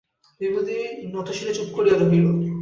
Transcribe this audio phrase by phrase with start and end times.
[0.39, 0.77] বিভূতি
[1.11, 2.25] নতশিরে চুপ করিয়া রহিল।